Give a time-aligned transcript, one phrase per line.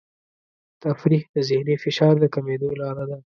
[0.83, 3.17] تفریح د ذهني فشار د کمېدو لاره ده.